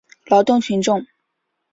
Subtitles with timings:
[0.25, 1.05] 劳动群众。